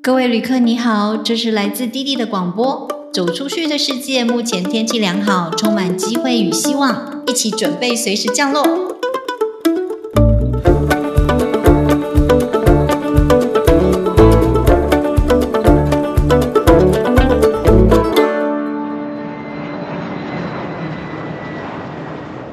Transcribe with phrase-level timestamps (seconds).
[0.00, 2.88] 各位旅客，你好，这是来自滴滴的广播。
[3.12, 8.62] 走出去的世界，目前天气良好，充满机会与希望，一起准备随时降落。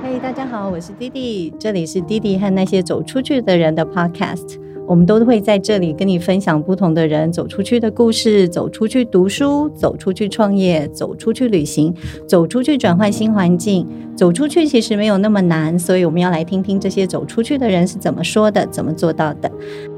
[0.02, 4.65] 嘿，大家好，我是滴滴，这里是滴滴和那些走出去的人的 Podcast。
[4.88, 11.94] 我们都会在这里跟你分享不同的人走出去的故事，走出去读书，走出去创业，走出去旅行，
[12.28, 13.88] 走出去转换新环境。
[14.16, 19.52] 走出去其实没有那么难，所以我们要来听听这些走出去的人是怎么说的，怎么做到的。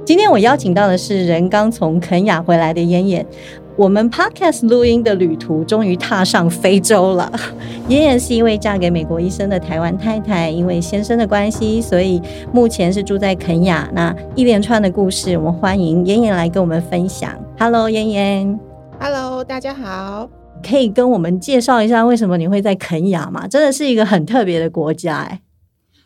[0.06, 3.26] 今天我邀请到的是人刚从肯雅回来的妍妍。
[3.78, 7.32] 我们 Podcast 录音的旅途终于踏上非洲了。
[7.88, 12.20] 妍妍是一位嫁给美国医生的台湾太太，因为先生的关系，所以
[12.52, 13.88] 目前是住在肯雅。
[13.94, 17.32] 那一连串的故事，我们欢迎妍妍来跟我们分享。
[17.60, 18.60] Hello，妍妍。
[19.00, 20.28] Hello，大家好。
[20.68, 23.48] 可以跟我们介绍一下为什么你会在肯雅吗？
[23.48, 25.42] 真的是一个很特别的国家哎。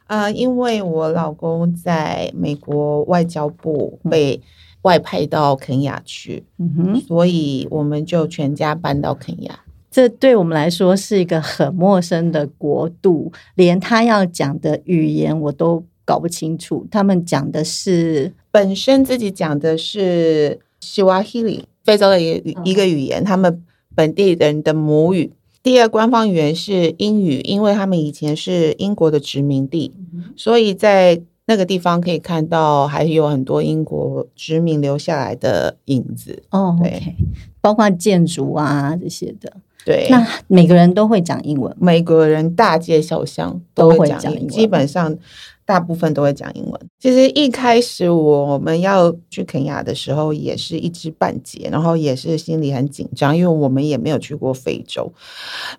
[0.08, 4.42] 呃，因为我老公在美国外交部被。
[4.84, 9.60] 外派到肯雅去，嗯哼，所以我们就全家搬到肯雅。
[9.92, 16.88] 这对我们来说是一个很陌生的国度，连他要讲的语言我都搞不清楚。
[16.90, 25.32] 他们讲的是本身自己讲的是西瓦希里，非洲的一个一个语言，他们本地人的母语。
[25.62, 29.94] 第二官方语言是英语，因为他们以前是英国的殖民地，
[30.36, 31.22] 所以在。
[31.48, 36.78] 那个地方可以看到，还有很多英国殖民留下来的影子哦。
[36.82, 37.16] 对，
[37.60, 39.52] 包括建筑啊这些的。
[39.84, 45.18] 对，那每个人都会讲英文，美国人大街小巷都会讲英文，基本上
[45.66, 46.82] 大部分都会讲英文。
[47.00, 55.12] 其实一开始我们要去肯亚的时候，也是一知半解，然后也是心里很紧张，因为我们也没有去过非洲，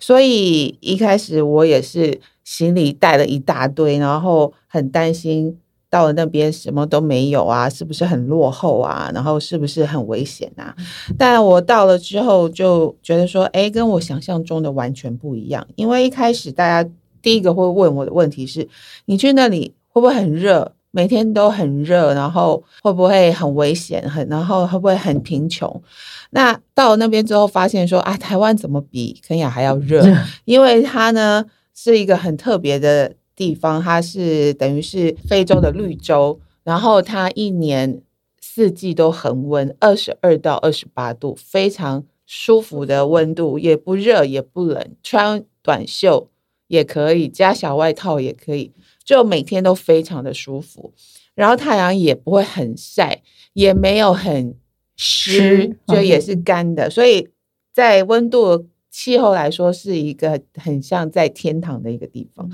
[0.01, 2.21] 所以一开始我也是。
[2.45, 5.57] 行李带了一大堆，然后很担心
[5.93, 9.11] 到了那边什么都没有啊，是不是很落后啊？
[9.13, 10.75] 然后是不是很危险啊？
[11.19, 15.67] 但我到了之后就觉得说，哎，跟我想象中的完全不一样。
[15.75, 18.67] 因为一开始大家第一个会问我的问题是：
[19.05, 20.73] 你去那里会不会很热？
[20.93, 24.09] 每天都很热，然后会不会很危险？
[24.09, 25.83] 很然后会不会很贫穷？
[26.31, 30.03] 那到了那边之后发现说，啊，台湾怎么比肯亚还要热？
[30.47, 31.45] 因为它呢。
[31.75, 38.03] 是一个很特别的地方，它是等于是非洲的绿洲，然后它一年
[38.41, 46.29] 四季都恒温，二十二到二十八度，非常舒服的温度，也不热也不冷，穿短袖
[46.69, 48.73] 也可以，加小外套也可以，
[49.05, 50.93] 就每天都非常的舒服。
[51.35, 53.23] 然后太阳也不会很晒，
[53.55, 54.55] 也没有很
[54.97, 57.29] 湿，就也是干的，所以
[57.73, 58.67] 在温度。
[58.95, 62.47] 气候来说是一个很像在天堂的一个地方。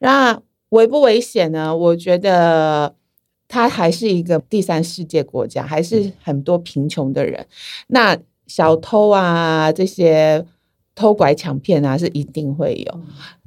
[0.00, 1.74] 那危不危险呢？
[1.74, 2.94] 我觉得
[3.48, 7.46] 它还是一个第三世界国家，还是很多贫穷的人。
[7.86, 10.44] 那小偷啊，这些
[10.94, 13.00] 偷拐抢骗啊，是一定会有。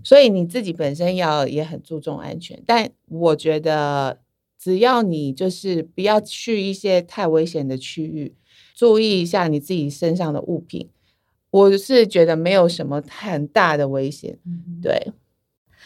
[0.03, 2.61] 所以你自己本身要也很注重安全。
[2.65, 4.19] 但我觉得，
[4.59, 8.33] 只要你就是不要去一些太危险的区域，
[8.75, 10.89] 注意一下你自己身上的物品。
[11.51, 14.37] 我是觉得没有什么很大的危险，
[14.81, 15.13] 对，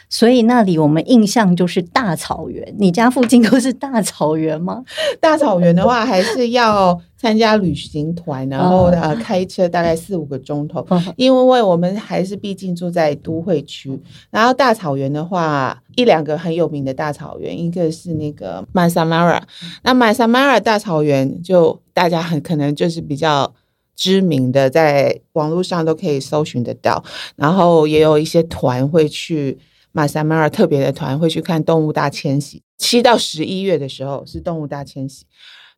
[0.09, 2.75] 所以那里我们印象就是大草原。
[2.77, 4.83] 你家附近都是大草原吗？
[5.19, 10.85] 大草原的话，还是要参加旅行团，然后呃开车大概四五个钟头，
[11.17, 13.99] 因为我们还是毕竟住在都会区。
[14.29, 19.41] 然后大草原的话，一两个很有名的大草原，一个是那个曼萨马拉，
[19.83, 23.53] 那曼萨马拉大草原就大家很可能就是比较。
[23.99, 27.03] 知名的在网络上都可以搜寻得到，
[27.35, 29.57] 然后也有一些团会去
[29.97, 32.61] 马萨马尔特别的团会去看动物大迁徙。
[32.77, 35.25] 七到十一月的时候是动物大迁徙，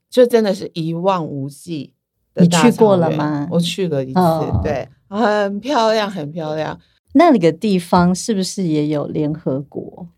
[0.10, 1.94] 就真的是一望无际。
[2.36, 3.48] 你去过了吗？
[3.50, 4.20] 我去了一次，
[4.62, 6.78] 对，很漂亮，很漂亮。
[7.14, 10.10] 那个地方是不是也有联合国？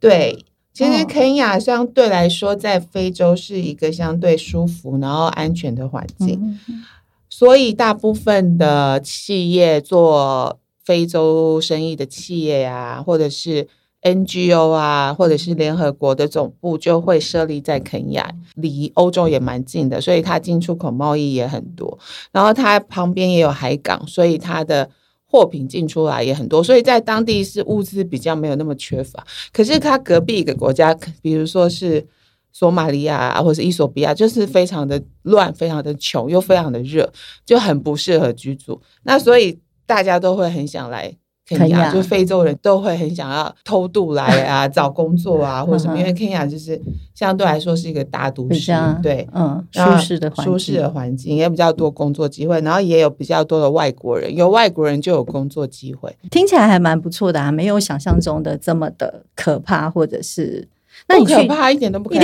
[0.00, 6.58] 对，其实肯亚相对来说在非洲是一个相对舒服然后安全的环境。
[7.30, 13.66] 所以，大部分的企业做非洲生意的企业呀，或者是
[14.02, 21.98] NGO 啊，或者是联合国的总部，就会设立在肯亚，离欧洲也蛮近的，所以它进出口贸易也很多。
[22.30, 24.90] 然后它旁边也有海港，所以它的
[25.24, 29.26] 货品进出来也很多，所以在当地是物资比较没有那么缺乏。
[29.52, 32.06] 可是它隔壁一个国家，比如说是
[32.52, 37.10] 索马利亚啊，或者是伊索比亚，就是非常的乱，非常的穷，又非常的热，
[37.46, 38.80] 就很不适合居住。
[39.04, 41.14] 那所以大家都会很想来。
[41.46, 46.80] 肯亚就非洲人都会很想要偷渡来啊， 找工作啊，或者什么，因为肯亚就是
[47.14, 48.72] 相对来说是一个大都市，
[49.02, 60.66] 对，嗯，舒适的舒适的环境也比较多工作机会，然后也有比较多的外国人，有外国人就有工作机会，听起来还蛮不错的啊，没有想象中的这么的可怕，或者是
[61.08, 62.16] 那不可怕，一点都不可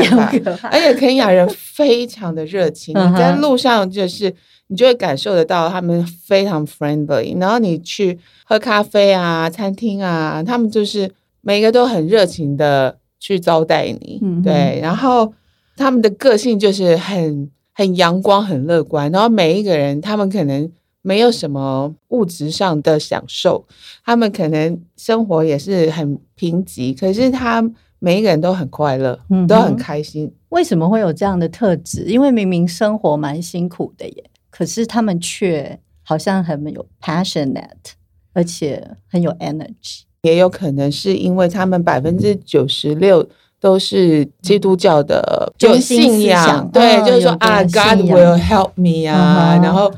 [0.56, 4.34] 怕，而且肯雅人非常的热情，你在路上就是。
[4.72, 11.10] 你就会感受得到他们非常 friendly，然后你去喝咖啡啊、餐厅啊，他们就是
[11.40, 14.78] 每个都很热情的去招待你，对。
[14.80, 15.34] 然后
[15.76, 19.10] 他们的个性就是很很阳光、很乐观。
[19.10, 20.70] 然后每一个人，他们可能
[21.02, 23.66] 没有什么物质上的享受，
[24.04, 27.60] 他们可能生活也是很贫瘠，可是他
[28.00, 29.16] 每一个人都很快乐，
[29.46, 30.34] 都很开心。
[30.48, 32.06] 为什么会有这样的特质？
[32.06, 34.24] 因为明明生活蛮辛苦的耶。
[34.50, 37.92] 可是他们却好像很有 passionate，
[38.32, 40.00] 而且很有 energy。
[40.22, 43.26] 也有可能是因为他们百分之九十六
[43.60, 49.90] 都是基督教的，就信仰，对，就是说啊，God will help me 啊，然后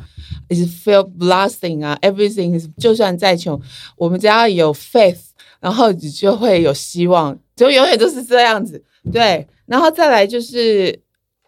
[0.48, 3.60] is feel blessing 啊，everything is 就算再穷，
[3.96, 5.18] 我们只要有 faith，
[5.60, 8.82] 然后你就会有希望，就永远都是这样子。
[9.12, 11.00] 对，然后再来就是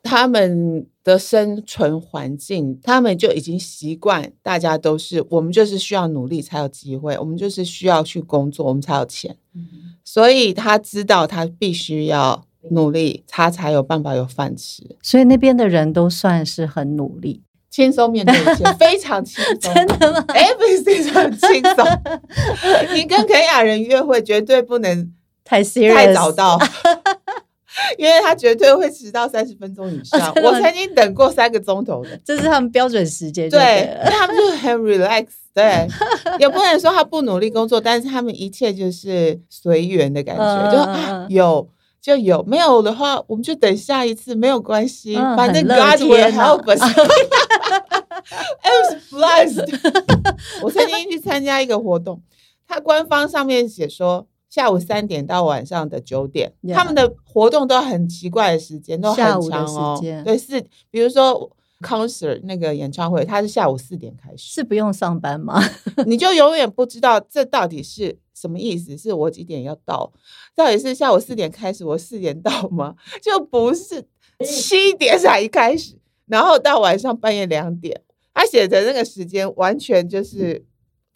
[0.03, 0.87] 他们。
[1.05, 9.37] 的生存环境，他们就已经习惯，大家都是我们就是需要努力才有机会，我们就是需要去工作，我们才有钱。
[10.03, 14.97] 所以他知道他必须要努力，他才有办法有饭吃。
[15.03, 19.75] 所以那边的人都算是很努力，轻松面对一切，非常轻松。
[19.75, 21.85] 真的吗？Everything 很轻松。
[22.97, 25.13] 你跟肯雅人约会绝对不能
[25.45, 26.59] 太太早到。
[27.99, 33.51] 因为他绝对会迟到三十分钟以上，我曾经等过三个钟头的，这是他们标准时间。
[33.51, 35.85] 对，他们就很 relax，对，
[36.39, 41.69] 也不能说他不努力工作，但是他们一切就是随缘的感觉，就有
[42.01, 46.81] 就有，没有的话我们就等下一次，没有关系，反正 God will help us。
[48.63, 49.67] I was blessed。
[50.63, 52.23] 我曾经去参加一个活动，
[52.69, 54.29] 他官方上面写说。
[54.55, 59.17] 下午三点到晚上的九点，他们的活动都很奇怪的时间，都很
[59.51, 59.99] 长哦。
[60.25, 65.61] 对，是比如说 concert 那个演唱会，它是下午四点开始，是不用上班吗？
[66.07, 68.97] 你就永远不知道这到底是什么意思？
[68.97, 70.13] 是我几点要到？
[70.55, 72.95] 到底是下午四点开始，我四点到吗？
[73.21, 74.07] 就不是
[74.47, 78.01] 七点才一开始，然后到晚上半夜两点，
[78.33, 80.65] 他写的那个时间完全就是。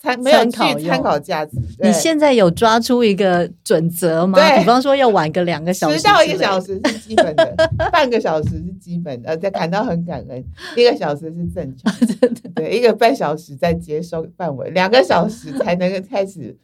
[0.01, 1.57] 参没有去参考价值。
[1.81, 4.39] 你现在有抓出一个准则吗？
[4.57, 7.55] 比方说要晚个两个小时，迟到一个小时是基本的，
[7.91, 10.45] 半个小时是基本的，在感到很感恩。
[10.77, 16.57] 一个小时是正常， 真的对，一个半小时在接收范围，两个小时才能开始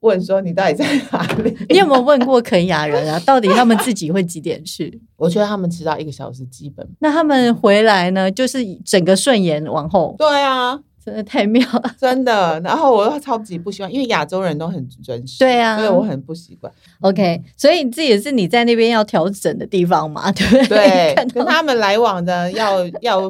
[0.00, 1.54] 问说你到底在哪里？
[1.68, 3.20] 你有没有问过肯雅人啊？
[3.26, 5.00] 到底他们自己会几点去？
[5.16, 6.88] 我觉得他们迟到一个小时基本。
[7.00, 8.30] 那他们回来呢？
[8.30, 10.14] 就是整个顺延往后。
[10.16, 10.80] 对啊。
[11.08, 12.60] 真的太妙了， 真的。
[12.60, 16.70] 然后我又超级不喜欢，因为亚洲人都很准时，对啊，所以我很不习惯。
[17.00, 21.14] OK，所以这也是你在那边要调整的地方嘛，对不对？
[21.14, 23.22] 对， 跟他们来往的要要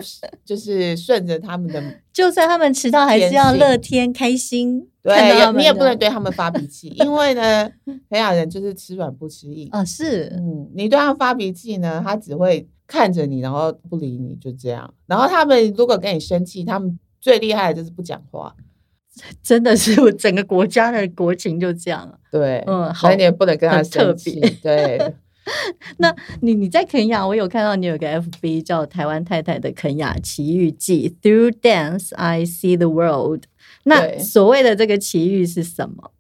[0.45, 1.81] 就是顺着他们的，
[2.13, 4.89] 就算他们迟到，还是要乐天开心。
[5.01, 7.71] 对，你也不能对他们发脾气，因为呢，
[8.11, 9.85] 培养人就是吃软不吃硬啊。
[9.85, 14.93] 是，嗯，你对他发脾气呢，他只会看着你，然后不理你，就这样。
[15.07, 16.99] 然后他们如果跟你生气，他们。
[17.21, 18.55] 最厉害的就是不讲话，
[19.43, 22.19] 真的是整个国家的国情就这样。
[22.31, 24.41] 对，嗯，好，你也不能跟他特别。
[24.63, 25.15] 对，
[25.99, 33.45] 那你你在肯雅，我有看到你有个 FB 叫《台湾太太的肯雅奇遇记》，Through Dance I See the World。
[33.85, 36.13] 那所谓的这个奇遇是什么？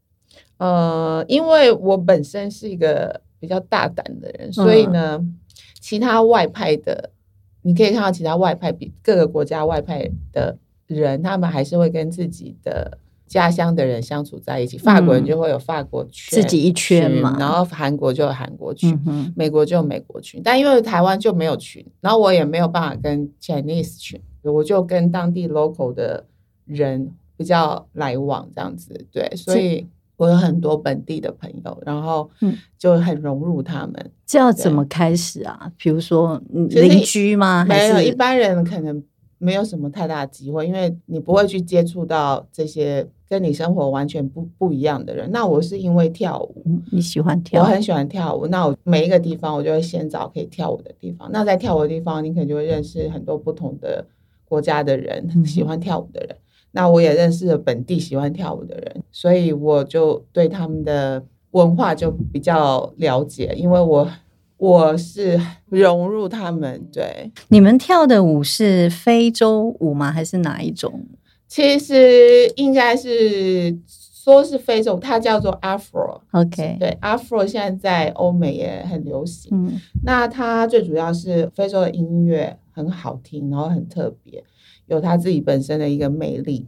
[0.57, 5.21] 呃，因为我本身是一个比较大胆的人，所以呢，
[5.81, 7.11] 其他外派的，
[7.63, 10.59] 你可以看到其他外派比各个国家外派的。
[10.89, 14.79] 人他们还是会跟自己的家乡的人相处在一起。
[14.79, 17.37] 法国人就会有法国圈，自己一圈嘛。
[17.39, 18.99] 然后韩国就有韩国群，
[19.37, 20.41] 美国就有美国群。
[20.43, 26.25] 但因为台湾就没有群，然后我也没有办法跟 Chinese 群，我就跟当地 local 的
[26.65, 29.07] 人比较来往这样子。
[29.13, 32.31] 对，所以我有很多本地的朋友，然后
[32.79, 34.11] 就很融入他们。
[34.25, 35.71] 这要怎么开始啊？
[35.77, 37.67] 比如说邻居吗？
[37.69, 39.05] 没有，一般人可能。
[39.39, 45.31] 没有什么太大的机会，因为你不会去接触到这些跟你生活完全不不一样的人。
[45.31, 48.47] 那我是因为跳舞，你喜欢跳，我很喜欢跳舞。
[48.49, 51.31] 那我每一个地方，我就会先找可以跳舞的地方。
[51.33, 54.05] 那在跳舞的地方，你可能就会认识很多不同的
[54.45, 56.37] 国家的人， 喜欢跳舞的人。
[56.73, 64.09] 那我也认识了本地喜欢跳舞的人，所以我就对他们的文化就比较了解，因为我。
[64.59, 67.33] 我是融入他们，对。
[67.49, 70.13] 你们跳的舞是非洲舞吗？
[70.13, 71.07] 还是哪一种？
[71.47, 76.21] 其实应该是说是非洲，它叫做 Afro。
[76.33, 79.51] OK，对，Afro 现在在欧美也很流行。
[79.55, 84.45] 嗯，那它最主要是非洲的音乐很好听，然后很特别，
[84.87, 86.67] 有它自己本身的一个魅力。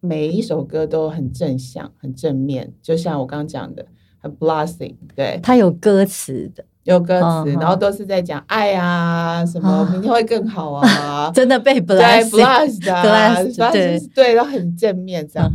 [0.00, 3.86] 每一首歌都很正向、很正面，就像我刚刚讲的，
[4.18, 6.64] 很 blessing 对，它有歌词的。
[6.84, 15.50] 有歌词，然后都是在讲爱啊，什么明天会更好啊， 真的被 bless bless 的，对对，都很正面这样。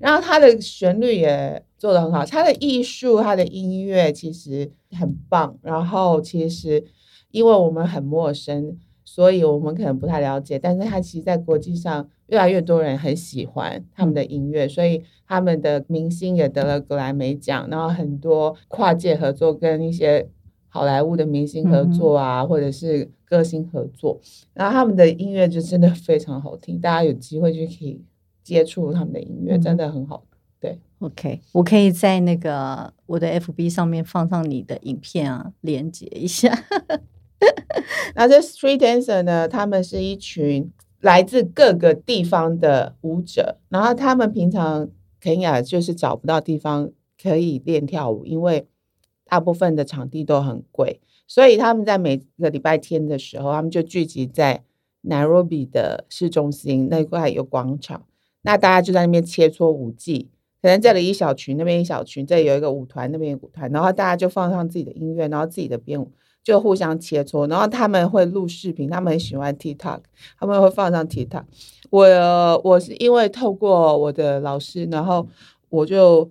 [0.00, 5.56] 然后他的旋律也做的很好，他的艺术，他的音乐其实很棒。
[5.62, 6.84] 然后其实
[7.30, 20.28] 因为我们很陌生，所以我们可能不太了解，但是他其实，在国际上越来越多人很喜欢他们的音乐，所以他们的明星也得了格莱美奖，然后很多跨界合作跟一些。
[20.74, 24.18] 好莱坞的明星合作啊，或者是歌星合作，
[24.54, 28.02] 然后他们的音乐就真的非常好听，大家有机会就可以
[28.42, 30.24] 接触他们的音乐，真的很好。
[30.58, 36.50] 对，OK，我可以在那个我的 FB 上面放上你的影片啊，连接一下。
[38.16, 44.88] 那这 Street Dancer 呢，他们是一群来自各个地方的舞者，然后他们平常
[45.20, 46.90] 肯雅就是找不到地方
[47.22, 48.66] 可以练跳舞，因为。
[49.32, 54.62] 大部分的场地都很贵，所以他们在每个礼拜天的时候，他们就聚集在
[55.00, 58.04] 内罗毕的市中心那块有广场，
[58.42, 60.28] 那大家就在那边切磋舞技，
[60.60, 66.12] 可能这里一小群，那边一小群，这里有一个舞团，那边舞团，然后大家就放上自己的音乐，然后自己的编舞，
[66.44, 70.00] 就互相切磋，然后他们会录视频，他们很喜欢 TikTok，
[70.38, 71.44] 他们会放上 TikTok。
[71.88, 75.26] 我我是因为透过我的老师，然后
[75.70, 76.30] 我就。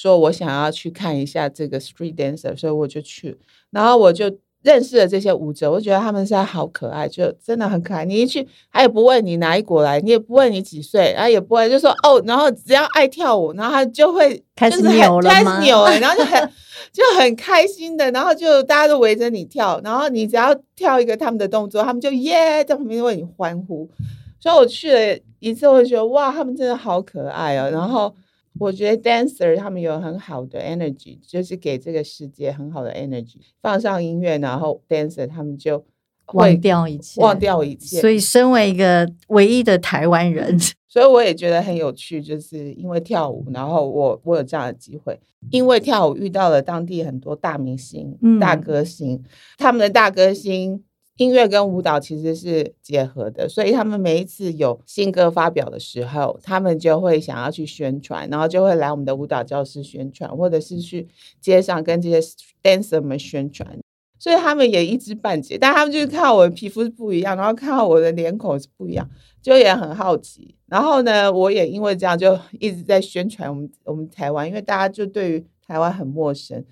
[0.00, 3.36] 说我想要去看一下这个 street dancer，所以我就去，
[3.72, 8.04] 然后我就认识了这些舞者，我觉得他们现在好可爱，就真的很可爱。
[8.04, 16.52] 你一去，他也不问你哪一国来，你也不问你几岁，然后也不会就说哦，然后只要爱跳舞，然后他就会开始扭了开始扭了，然后就很
[16.94, 23.90] 就很开心的，然后就大家都围着你跳，然后你只要跳一个他们的动作，他们就耶在旁边为你欢呼。
[24.38, 28.14] 所以我去了一次，我就觉得哇，他们真的好可爱哦，然后。
[28.58, 33.38] 我觉得 dancer 他们有很好的 energy，就是给这个世界很好的 energy。
[33.62, 35.84] 放上音乐，然后 dancer 他们就
[36.32, 38.00] 忘掉一切，忘掉一切。
[38.00, 45.18] 所以，身为一个唯一的台湾人， 所以我也觉得很有趣，就是因为跳舞，然后我我有这样的机会，
[45.50, 49.22] 因为跳舞遇到了当地很多大明星、大歌星，
[49.56, 50.84] 他们的大歌星。
[51.18, 61.08] 音乐跟舞蹈其实是结合的，所以他们每一次有新歌发表的时候，他们就会想要去宣传，然后就会来我们的舞蹈教室宣传，或者是去
[61.40, 62.20] 街上跟这些
[62.62, 63.78] dancer 们宣传。
[64.20, 69.08] 所以他们也一知半解，但他们就是看到我的皮肤是不一样，然后看到我的脸孔是不一样，
[69.42, 70.54] 就也很好奇。
[70.66, 76.64] 然后呢，我也因为这样就一直在宣传我们我们台湾，因为大家就对于台湾很陌生。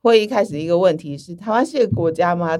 [0.00, 2.56] 会一开始一个问题是，台湾是个国家吗？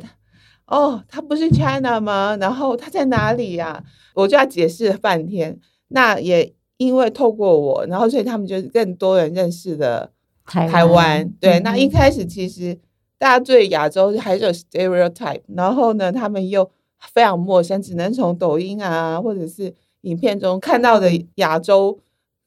[0.69, 2.37] 哦，他不是 China 吗？
[2.41, 3.83] 然后他在哪里呀？
[4.15, 5.59] 我就要解释半天。
[5.89, 10.11] 那也因为透过我，然后所以他们就更多人认识了
[10.45, 11.29] 台湾。
[11.41, 12.79] 对，那一开始其实
[13.19, 16.71] 大家对亚洲还是有 stereotype，然后呢，他们又
[17.13, 21.99] 非常陌生，只能从抖音啊或者是影片中看到的亚洲。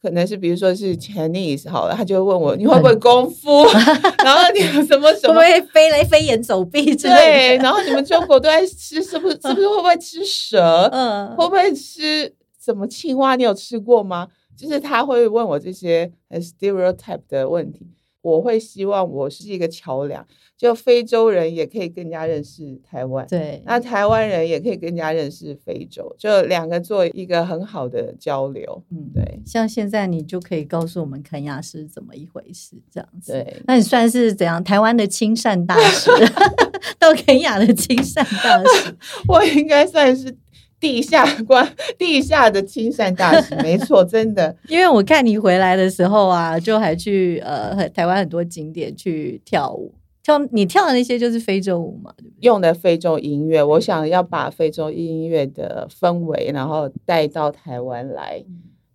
[0.01, 3.63] 可能是比如说是 Chinese 好了，他就会问我你会不会功夫，
[4.25, 7.17] 然后你有什么什么会飞来飞檐走壁之类的。
[7.19, 9.35] 对，然后你们中国都在吃，是不是？
[9.35, 10.89] 是不是会不会吃蛇？
[10.91, 13.35] 嗯，会不会吃什么青蛙？
[13.35, 14.27] 你有吃过吗？
[14.57, 17.87] 就是他会问我这些 stereotype 的问题。
[18.21, 20.25] 我会希望我是一个桥梁，
[20.55, 28.83] 就非洲人也可以更加认识台湾，对，那台湾人也可以更加认识非洲，就两个做一个很好的交流。
[28.91, 33.31] 嗯，对，像现在你就可以告诉我们肯亚是怎么一回事，这样子。
[33.31, 34.63] 对，那你算是怎样？
[34.63, 36.11] 台湾的亲善大使，
[36.99, 38.95] 到肯亚的亲善大使，
[39.27, 40.37] 我应该算是。
[40.81, 41.65] 地下关，
[41.97, 44.53] 地下的亲善大使， 没错，真的。
[44.67, 52.11] 因为我看你回来的时候啊，就还去呃台湾很多景点去跳舞，跳你跳的那些就是非洲舞嘛，
[52.41, 53.63] 用的非洲音乐。
[53.63, 58.43] 我想要把非洲音乐的氛围，然后带到台湾来。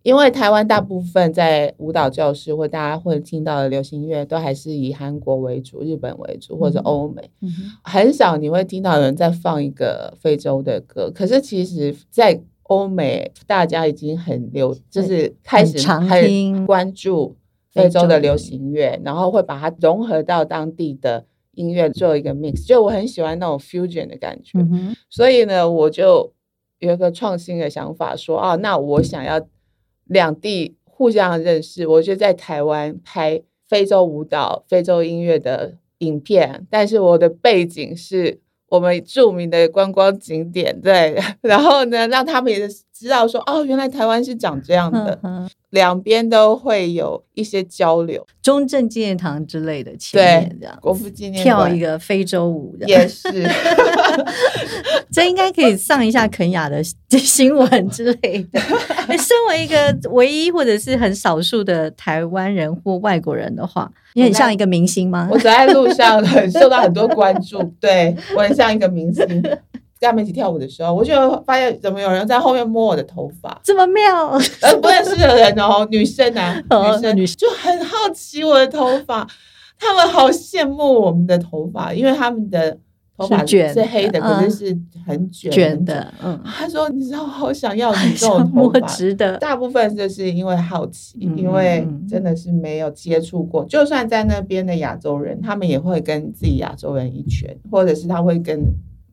[0.06, 7.28] 因为台湾大部分在舞蹈教室或大家会听到的流行乐，都还是以韩国为主、日本为主或者欧美，
[7.82, 11.10] 很少你会听到有人在放一个非洲的歌。
[11.12, 17.34] 可是其实，在欧美，大家已经很流，就是开始很关注
[17.72, 22.64] 非洲的流行乐，然后会把它融合到当地的音乐做一个 mix。
[22.64, 24.56] 就我很喜欢那种 fusion 的感觉，
[25.10, 26.32] 所以呢，我就
[26.78, 29.44] 有一个创新的想法，说啊，那我想要。
[30.06, 42.68] 两地互相认识，我就在台湾拍非洲舞蹈、非洲音乐的影片，但是我的背景是我们著名的观光景点，对， 然后呢，让他们也
[42.98, 45.18] 知道说，哦，原来台湾是长这样的。
[45.70, 53.46] 两边都会有一些交流，中正纪念堂之类的，对，这样国父纪念跳一个非洲舞，也是，
[55.12, 58.60] 这应该可以上一下肯雅的新闻之类的。
[59.18, 65.28] 身为一个唯一或者是很少数的台湾人或外国人的话，你很像一个明星吗？
[65.30, 69.26] 我走在路上很受到很多关注，对我很像一个明星。
[69.98, 74.32] 跟他们一起跳舞的时候，我就发现怎么有人在后面摸我的头发，这么妙？
[74.60, 79.26] 呃，不认识的人哦，女生啊， 女生，女生就很好奇我的头发，
[79.78, 82.78] 他们好羡慕我们的头发，因为他们的
[83.16, 86.12] 头发是黑的，可是是很卷卷的。
[86.22, 88.80] 嗯，他说：“你知道，好想要你这种头发。”
[89.40, 93.64] 大部分就是因为好奇，因为真的是没有接触过。
[93.64, 98.62] 就算在那边的亚洲人，他们也会跟自己亚洲人一圈，或者是他会跟。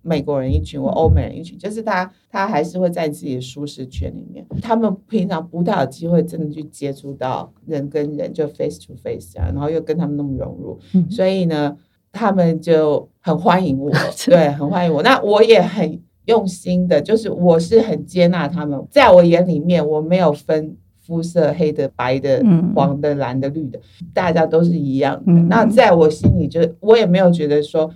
[0.06, 4.46] 美国人一群，或欧美人一群，就是他，他还是会在自己的舒适圈里面。
[4.62, 10.78] 他们平常不太有机会真的去接触到人跟人，就 face to face 啊，然后又跟他们那么融入，
[11.10, 11.78] 所以呢，
[12.12, 13.90] 他们就很欢迎我，
[14.28, 15.02] 对，很欢迎我。
[15.02, 22.44] 那我也很用心的，就是我是很接纳他们，在我眼里面，我没有分肤色，黑的、白的、
[22.76, 23.80] 黄的、蓝的、绿的，
[24.14, 25.32] 大家都是一样的。
[25.44, 27.90] 那在我心里，就我也没有觉得说。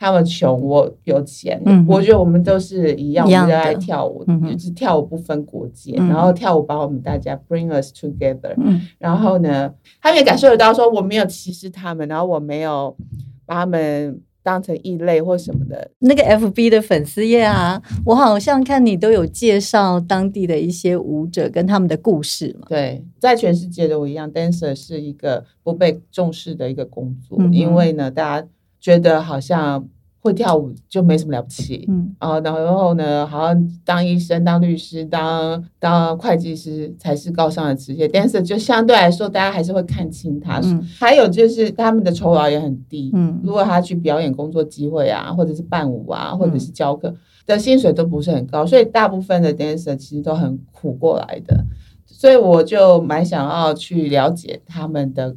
[0.00, 1.60] 他们穷，我有钱。
[1.66, 5.92] 嗯我觉得我们都是一样，热爱跳舞，就是跳舞不分国界。
[5.92, 8.56] 然后跳舞把我们大家 bring us together。
[8.98, 12.96] 然后呢，他们也感受得到，说我没有歧视他们，然后我没有
[13.44, 15.90] 把他们当成异类或什么的。
[15.98, 22.66] 那个 FB 的粉丝页啊，我好像看你都有介绍当地的一些舞者跟他们的故事嘛。
[22.70, 28.48] 对，在全世界都一样，dancer 是一个不被重视的一个工作，因为呢，大家。
[28.80, 29.86] 觉得好像
[30.22, 38.06] 会跳舞就没什么了不起，嗯啊，然后呢，好像当医生、当律师、当当会计师才是高尚的职业。
[38.06, 40.60] ，dancer 就相对来说，大家还是会看清他。
[40.62, 43.10] 嗯，还有就是他们的酬劳也很低。
[43.14, 47.14] 嗯，如果他去表演工作机会啊，或者是伴舞啊，或者是教课
[47.46, 51.64] 的薪水都不是很高，所以大部分的 dancer 其实都很苦过来的。
[52.06, 55.34] 所以我就蛮想要去了解他们的。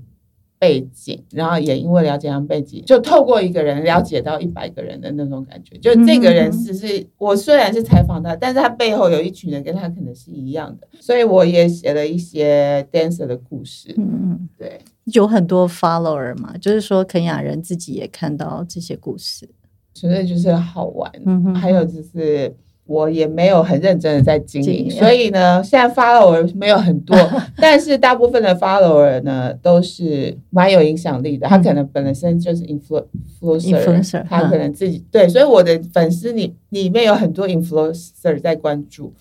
[0.63, 5.78] 背景，然后也因为了解他们背景，就透过一个人了解到一百个人的那种感觉。
[5.80, 13.93] 就这个人只是我虽然是采访他，但是他背后有一群人跟他可能是一样的，所以我也写了一些 dancer 的故事。
[13.97, 19.49] 嗯嗯，对，有很多 follower 嘛，就是说肯雅人自己也看到这些故事，
[19.93, 21.12] 纯粹就是好玩。
[21.26, 22.56] 嗯哼，还有就是。
[22.86, 27.17] 我也没有很认真的在经营，所以呢，现在 follower 没有很多，
[27.56, 31.48] 但是大部分的 follower 呢都是蛮有影响力的。
[31.48, 39.13] 他可能本身就是 influencer，他可能自己对，所以我的粉丝里里面有很多 influencer 在关注。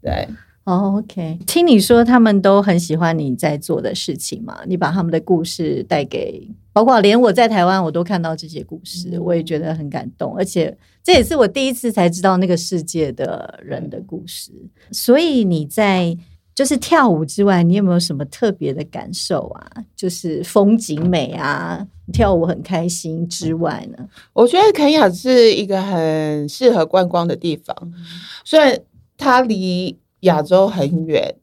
[0.00, 0.26] 对
[0.64, 4.60] ，OK，听你说他们都很喜欢你在做的事情嘛？
[4.66, 6.48] 你把他们的故事带给。
[6.72, 14.52] 包括连我在台湾，我都看到这些故事，我也觉得很感动，而且这也是我第一次才知道那个世界的人的故事。
[14.92, 16.16] 所以你在
[16.54, 19.70] 就是跳舞之外，你有没有什么特别的感受啊？
[19.96, 24.08] 就是风景美啊，跳舞很开心之外呢？
[24.32, 27.92] 我觉得肯雅是一个很适合观光的地方，
[28.44, 28.78] 虽然
[29.16, 31.34] 它离亚洲很远，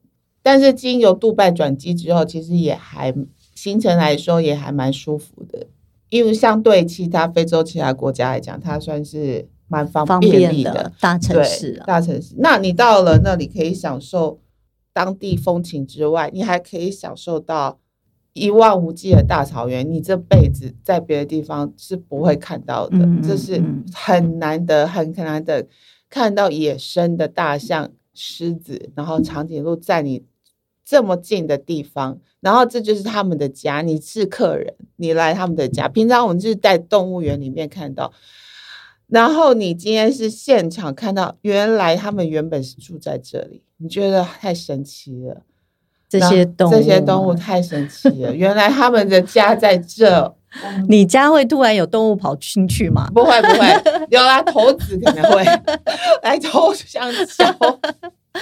[0.41, 3.13] 但是经由杜拜转机之后，其实也还。
[3.57, 5.65] 行程来说也还蛮舒服的，
[6.09, 11.81] 因为相对其他非洲其他国家来讲，它算是蛮方便的大城市。
[11.87, 14.39] 大城市，那你到了那里可以享受
[14.93, 17.79] 当地风情之外，你还可以享受到
[18.33, 23.59] 一望无际的大草原，你这辈子在别的地方是不会看到的，这是
[23.91, 25.65] 很难得、很难得
[26.11, 30.23] 看到野生的大象、狮子，然后长颈鹿在你。
[30.87, 33.81] 这么近的地方，然后这就是他们的家。
[33.81, 35.89] 你是客人，你来他们的家。
[35.89, 38.13] 平常我们就是在动物园里面看到，
[39.07, 43.61] 然后你今天是现场看到，原来他们原本是住在这里。
[43.79, 45.41] 你觉得太神奇了。
[46.07, 50.33] 这些动物，这些动物太神奇了，原来他们的家在这。
[50.87, 53.11] 你家会突然有动物跑进去吗？
[53.13, 55.43] 不会不会，有啊，猴子可能会
[56.23, 57.45] 来偷香蕉，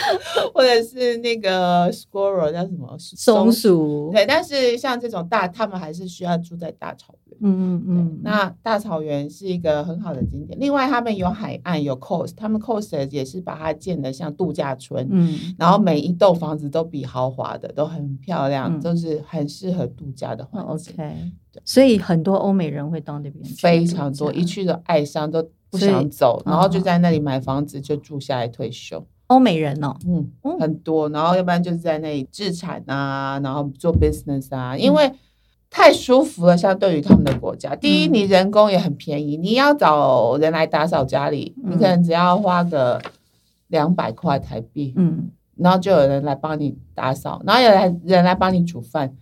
[0.54, 4.10] 或者是那个 squirrel 叫什么松鼠。
[4.14, 7.38] 对，但是像这种大，他们还是需要住在大草原。
[7.42, 8.20] 嗯嗯嗯。
[8.24, 10.58] 那大草原是一个很好的景点。
[10.60, 15.08] 另外，他们有海岸，有 coast，他们 coast 也是把它建的像度假村。
[15.12, 15.56] 嗯。
[15.58, 20.94] 然后每一栋房子都比豪华的都很漂亮，都是很适合度假的环境。
[20.94, 21.32] OK。
[21.64, 29.06] 所以很多欧美人会到那边，非常多，一去都爱上，都不想走，然后就在那里买房子，就住下来退休。
[29.28, 35.12] 欧美人哦，嗯，很多，然后要不然就是在那里自产啊，然后做 business 啊，因为
[35.70, 37.76] 太舒服了，相对于他们的国家。
[37.76, 43.02] 第一，你人工也很便宜，你要找人来打扫家里，你可能只要花个
[43.68, 49.16] 两百块台币，嗯，然后就有人来帮你打扫，然后有人人来帮你煮饭。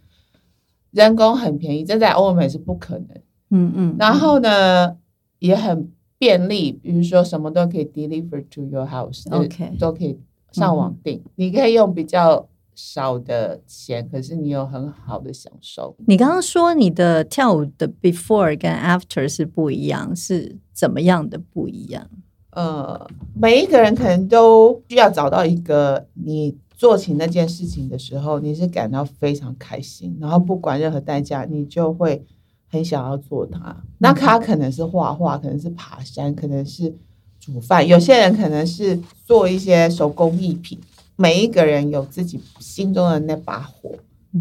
[0.91, 3.07] 人工很便宜，这在欧美是不可能。
[3.49, 4.95] 嗯嗯，然后呢，
[5.39, 5.91] 也很
[6.23, 10.17] 便利，比如说什么都可以 deliver to your house，OK，都可以
[10.53, 11.21] 上网订。
[11.35, 15.93] 你可以用比较少的钱，可是你有很好的享受。
[16.07, 22.09] 你刚刚说你的跳舞的 before 跟 after 是不一样，是怎么样的不一样？
[22.51, 23.05] 呃，
[23.35, 26.55] 每一个人可能都需要找到一个你。
[26.75, 32.25] 做起那件事情的时候，你是感到非常开心，然后不管任何代价，你就会
[32.73, 33.77] 很想要做它。
[33.99, 36.91] 那他可能是画画，可能是爬山，可能是
[37.39, 40.79] 煮饭，有些人可能是做一些手工艺品。
[41.15, 43.91] 每一个人有自己心中的那把火，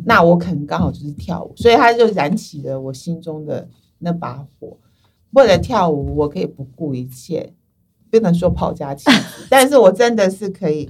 [0.07, 3.69] 那我可能刚好就是跳舞，所以他就燃起了我心中的
[3.99, 4.79] 那把火。
[5.33, 7.53] 为了跳舞，我可以不顾一切，
[8.11, 10.89] 不能说抛家弃子， 但是我真的是可以。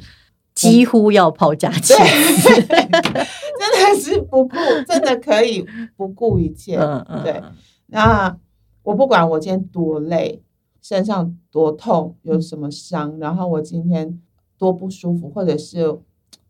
[0.70, 6.76] 几乎要抛家弃子，真的是不顾，真的可以不顾一切。
[6.76, 7.42] 嗯嗯，对。
[7.86, 8.36] 那
[8.82, 10.42] 我不管我今天多累，
[10.80, 14.20] 身上多痛，有什么伤，然后我今天
[14.56, 15.98] 多不舒服，或者是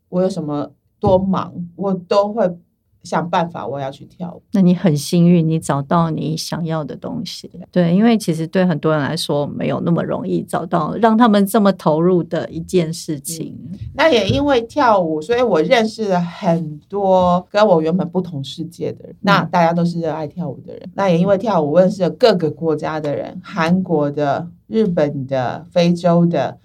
[0.09, 2.57] 我有什么多忙，我都会。
[3.03, 4.41] 想办法，我要去跳舞。
[4.53, 7.51] 那你很幸运，你找到你想要的东西。
[7.69, 13.57] 对，因为其实对很多人来说，没有那么容易找到让他们这么投入的一件事情。
[13.93, 19.15] 那也因为跳舞，所以我认识了很多跟我原本不同世界的人。
[19.21, 20.89] 那大家都是热爱跳舞的人。
[20.95, 26.57] 那也因为跳舞，认识了各个国家的人：韩国的、日本的、非洲的，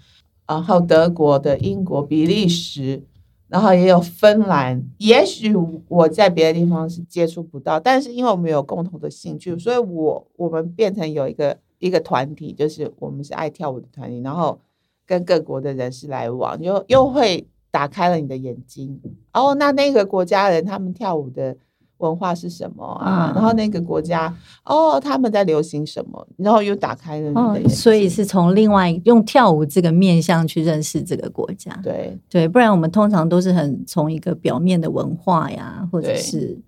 [0.47, 3.03] 然后德国的、英国、比利时。
[3.49, 5.55] 然后也有芬兰，也许
[5.89, 14.61] 我在别的地方是接触不到，但是因为我们有共同的兴趣，所以我我们变成有一个一个团体，就是我们是爱跳舞的团体，然后
[15.07, 19.01] 跟各国的人士来往，又又会打开了你的眼睛。
[19.33, 21.57] 哦，那那个国家人他们跳舞的。
[21.99, 23.33] 文化是什么啊？
[23.35, 24.35] 然后那个国家
[24.65, 26.27] 哦，他们在流行什么？
[26.37, 31.73] 然后又打开了你的所以是从另外用跳舞这个面向去认识这个国家。
[31.83, 36.59] 对对，不然我们通常都是很从一个表面的文化呀，或者是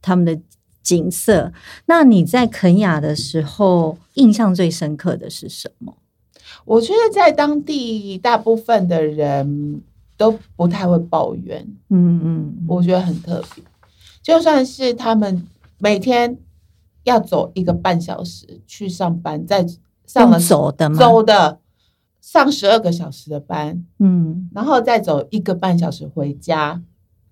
[0.00, 0.38] 他们的
[0.82, 1.52] 景色。
[1.86, 5.94] 那你在肯雅的时候，印象最深刻的是什么？
[6.66, 9.82] 我觉得在当地大部分的人
[10.16, 11.66] 都不太会抱怨。
[11.88, 13.64] 嗯嗯，我觉得很特别。
[14.24, 16.38] 就算是他们每天
[17.02, 19.66] 要走一个半小时去上班，再
[20.06, 21.60] 上了走的走的
[22.22, 26.82] 上十二个小时的班，嗯，然后再走一个半小时回家，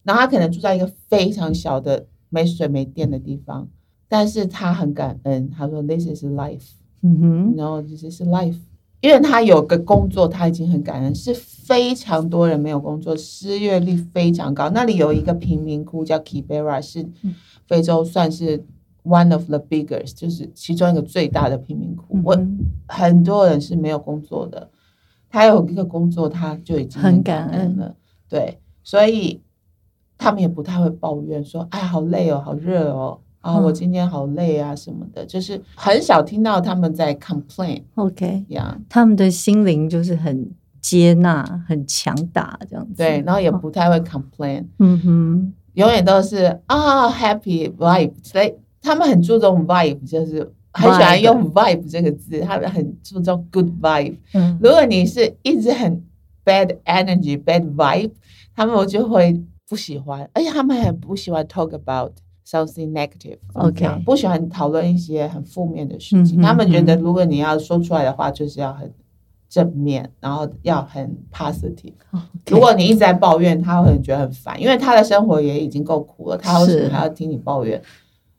[0.02, 3.66] 然后他可能住在一个非常小的没水没电的地方，
[4.06, 8.58] 但是他很感恩，他说 This is life，嗯哼，然后 This is life。
[9.00, 11.12] 因为他有个工作，他已经很感恩。
[11.12, 11.34] 是
[11.72, 14.68] 非常多人没有工作，失业率非常高。
[14.68, 17.08] 那里有一个贫民窟叫 Kibera，是
[17.66, 18.62] 非洲算是
[19.04, 22.20] one of the biggest，就是其中一个最大的贫民窟。
[22.22, 22.38] 我
[22.86, 24.68] 很多人是没有工作的，
[25.30, 27.96] 他有一个工作，他就已经很感恩了。
[28.28, 29.40] 对，所以
[30.18, 37.82] 他们也不太会抱怨说：“哎，好累哦，好热哦。”啊，我今天好累啊，什么的，就是很少听到他们在 complain。
[37.96, 40.48] OK，呀，他们的心灵就是很
[40.82, 42.94] 接纳、很强大这样子。
[42.96, 44.66] 对，然后也不太会 complain。
[44.78, 48.12] 嗯哼，永远都是啊，happy vibe。
[48.22, 52.40] 所以他们很注重 vibe，就是很喜欢用 vibe 这个字。
[52.40, 54.18] 他们很注重 good vibe。
[54.34, 56.04] 嗯，如果你是一直很
[56.44, 58.10] bad energy、bad vibe，
[58.54, 62.12] 他们就会不喜欢，而且他们很不喜欢 talk about。
[62.44, 66.42] something negative，OK，不喜欢讨论一些很负面的事情。
[66.42, 68.92] 他们觉得，如果你要说出来的话，就是要很
[69.52, 71.92] 正面，然后要很 positive。
[72.46, 77.78] 如果你一直在抱怨，他会觉得很烦，因为他的生活也已经够苦了，他为什么还要听你抱怨？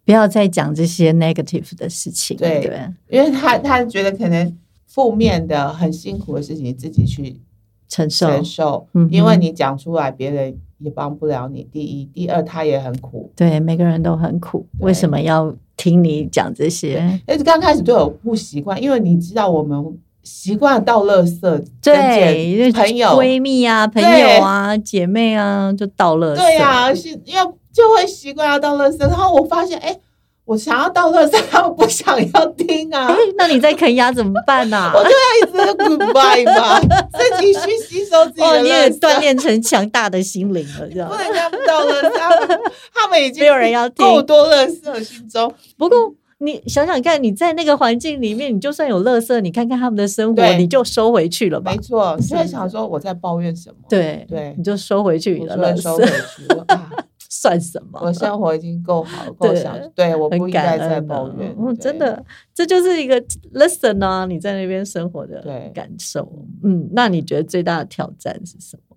[0.04, 2.36] 不要再讲这些 negative 的事情。
[2.36, 2.68] 对，
[3.10, 7.40] 因为他他觉得可能负面的很辛苦的事情自己去
[7.88, 11.64] 承受承受，因为你讲出来，别人也帮不了你。
[11.72, 13.32] 第一，第二，他也很苦。
[13.36, 17.22] 对，每个人都很苦，为什么要听你讲这些？
[17.46, 19.96] 刚开始对我不习惯，因为你知道我们。
[20.24, 26.38] 习惯倒垃圾，对朋友、闺蜜啊、朋友啊、姐妹啊，就倒垃圾。
[26.38, 29.00] 对呀，是要就会习惯要倒垃圾。
[29.02, 30.00] 然后我发现，哎，
[30.46, 33.08] 我想要倒垃圾，他们不想要听啊。
[33.12, 34.92] 哎，那你在啃牙怎么办呢？
[34.96, 36.80] 我就要一直 goodbye 嘛，
[37.14, 38.62] 自己去吸收自己的垃圾。
[38.62, 41.10] 你也锻炼成强大的心灵了，这样。
[41.10, 42.60] 不能让他们倒垃圾，他们
[42.94, 45.54] 他们已经没有人要听，够多垃圾心中。
[45.78, 45.98] 不过。
[46.44, 51.72] 你想想看，你在那个环境里面，你就算有垃圾，你看看他们的生活，你就收回去了吧。
[51.72, 53.76] 没错，你在想说我在抱怨什么？
[53.90, 56.92] 对对，你就收回去你的垃圾，收回去啊，
[57.30, 58.00] 算什么？
[58.04, 61.56] 我生活已经够好，够享对，我不应该再抱怨。
[61.58, 63.20] 嗯，真的，这就是一个
[63.54, 64.26] lesson 啊！
[64.26, 65.42] 你在那边生活的
[65.74, 66.32] 感受。
[66.64, 68.93] 嗯，那你觉得最大的挑战是什么？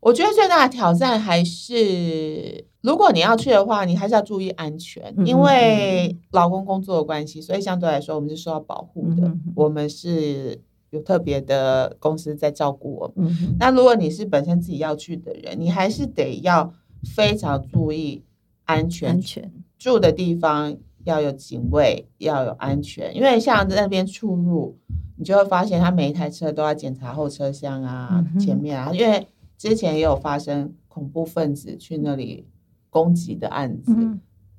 [0.00, 2.64] 我觉得最大的挑战还是。
[2.82, 9.30] 如果你要去的话，你还是要注意安全，因为老公工作的关系，所以相对来说我们是受到保护的。
[9.54, 10.58] 我们是
[10.88, 13.30] 有特别的公司在照顾我们。
[13.58, 16.72] 那如果你是本身自己要去的人，你还是得要
[17.14, 18.24] 非常注意
[18.64, 23.14] 安全，安全住的地方要有警卫，要有安全。
[23.14, 24.78] 因为像那边出入，
[25.18, 29.26] 你就会发现他每一台车都要检查后车厢啊、前面啊，因为
[29.60, 32.46] 之前也有发生恐怖分子去那里。
[32.92, 33.94] 攻击的案子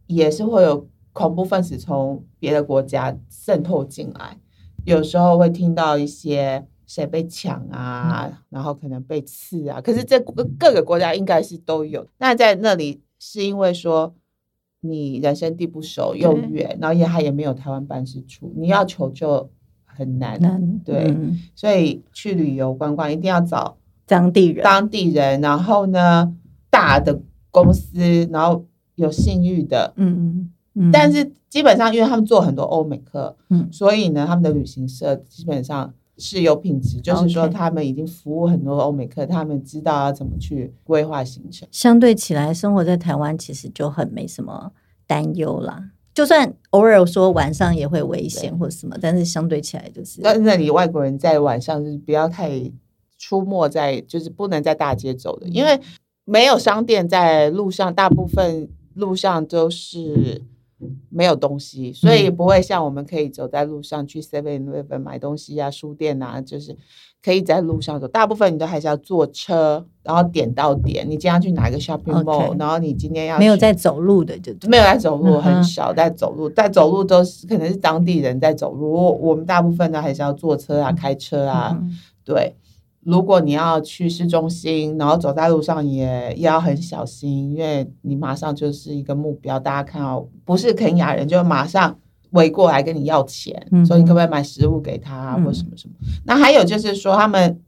[0.07, 4.37] 也是会有恐怖分子从别的国家渗透进来，
[4.85, 9.81] 有时候会听到一些谁被抢啊，然后可能被刺啊。
[9.81, 10.17] 可是这
[10.57, 12.07] 各个国家应该是都有。
[12.19, 14.15] 那在那里是因为说
[14.79, 19.49] 你人生地不熟又远，然后也他也没有台湾办事处，你要求救
[19.83, 20.39] 很难。
[20.85, 21.13] 对，
[21.53, 23.75] 所以去旅游观光一定要找
[24.11, 26.35] 当地人，当地人，然后呢
[26.69, 27.21] 大的。
[27.53, 27.99] 公司，
[28.31, 41.67] 然后有信誉的，嗯嗯，但是基本上，因为他们做很多欧美客，嗯，所以呢，他们的旅行社基本上是有品质，就是说他们已经服务很多欧美客，他们知道要怎么去规划行程。
[41.73, 44.71] 相对起来，生活在台湾其实就很没什么
[45.05, 45.89] 担忧啦。
[46.13, 52.49] 就算偶尔说晚上也会危险或什么，但是相对起来就是，那那里外国人在晚上就是不要太
[53.21, 55.79] 出没在，就是不能在大街走的，因为。
[56.23, 60.43] 没有商店在路上，大部分路上都是
[61.09, 66.77] 没有东西，所以不会像我们可以走在路上去 Seven Eleven 买东西啊，书店啊，就是
[67.23, 68.07] 可以在路上走。
[68.07, 71.05] 大部分你都还是要坐车，然后点到点。
[71.09, 78.93] 你今天去哪个 shopping mall，然后你今天要没有在走路的，就没有在走路，很少在走路，在走路都是可能是当地人在走路。
[79.19, 81.81] 我们大部分呢还是要坐车啊，开车啊，
[82.23, 82.55] 对。
[83.03, 89.59] 如果你要去市中心，然后走在路上也也要很小心，因为你马上就是一个目标。
[89.59, 91.97] 大家看到不是肯雅人，就马上
[92.31, 95.95] 围过来跟你要钱，所以你可不可以买食物给他或什么什么？
[96.25, 97.59] 那还有就是说，他们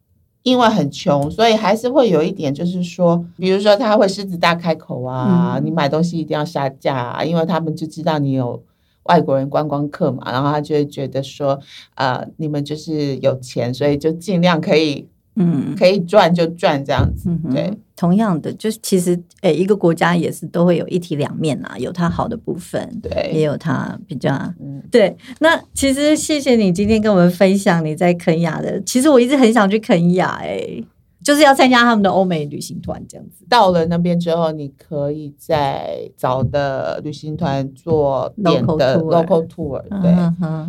[0.44, 8.64] 因为很穷，所以还是会有一点，就是说，比如说他会狮子大开口啊，你买东西一定要杀价，啊，因为他们就知道你有
[9.06, 11.60] 外国人观光客嘛，然后他就会觉得说，
[11.96, 15.08] 呃，你们就是有钱，所以就尽量可以。
[15.36, 17.72] 嗯，可以赚就赚这样子，对。
[17.96, 25.16] 同样的，就是其实诶，一个国家也是都会有一体两面啊，有它好的部分，对，也有它比较，嗯对。
[25.40, 30.84] 那其实谢谢你今天跟我们分享你在肯雅的，其实我一直很想去肯雅，诶。
[31.24, 33.46] 就是要参加他们的欧美旅行团这样子。
[33.48, 40.12] 到了那边之后，你可以在找的旅行团做点的 local tour，对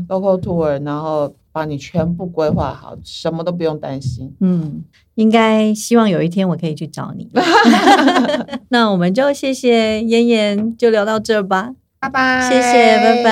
[0.06, 4.34] ，local tour，然后帮你全部规划好，什么都不用担心。
[4.40, 4.82] 嗯，
[5.14, 7.30] 应该希望有一天我可以去找你。
[8.70, 11.72] 那我们就谢谢妍妍，就聊到这吧。
[12.00, 13.22] 拜拜，谢谢，拜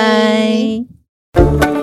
[1.35, 1.82] 拜。